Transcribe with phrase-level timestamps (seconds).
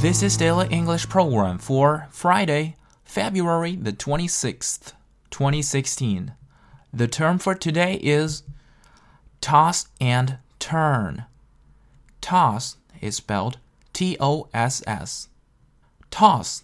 [0.00, 2.74] This is Daily English Program for Friday,
[3.04, 4.92] February the 26th,
[5.30, 6.32] 2016.
[6.92, 8.42] The term for today is
[9.40, 11.24] toss and turn.
[12.20, 13.58] Toss is spelled
[13.92, 15.28] T O S S.
[16.10, 16.62] Toss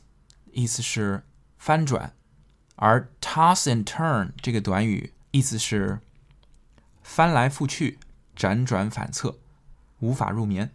[0.52, 1.22] 意思是
[1.58, 2.12] 翻转，
[2.76, 6.00] 而 toss and turn 这个短语意思是
[7.02, 7.98] 翻来覆去、
[8.36, 9.38] 辗转反侧、
[10.00, 10.72] 无法入眠。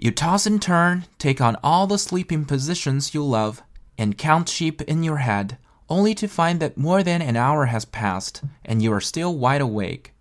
[0.00, 3.62] You toss and turn, take on all the sleeping positions you love,
[3.96, 5.56] and count sheep in your head,
[5.88, 9.62] only to find that more than an hour has passed and you are still wide
[9.62, 10.12] awake.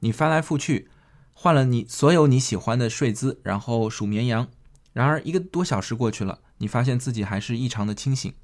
[0.00, 0.88] 你翻来覆去，
[1.32, 4.48] 换了你所有你喜欢的睡姿，然后数绵羊。
[4.92, 8.34] 然而一个多小时过去了，你发现自己还是异常的清醒。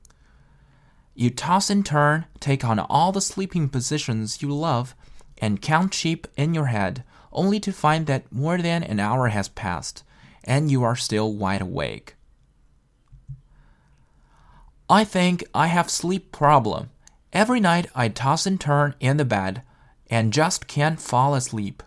[1.15, 4.91] You toss and turn, take on all the sleeping positions you love,
[5.41, 7.03] and count sheep in your head,
[7.33, 10.05] only to find that more than an hour has passed
[10.45, 12.15] and you are still wide awake.
[14.89, 16.91] I think I have sleep problem.
[17.33, 19.63] Every night I toss and turn in the bed
[20.09, 21.83] and just can't fall asleep.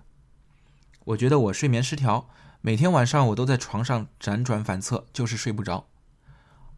[1.06, 2.28] 我觉得我睡眠失调，
[2.62, 5.86] 每天晚上我都在床上辗转反侧，就是睡不着。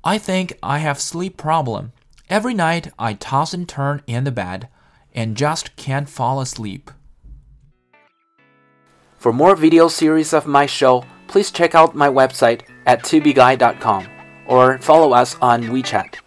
[0.02, 1.90] I think I have sleep problem.
[2.30, 4.70] Every night I toss and turn in the bed
[5.14, 6.92] and just can't fall asleep.
[9.20, 14.07] For more video series of my show, please check out my website at tubeguy.com
[14.47, 16.26] or follow us on WeChat.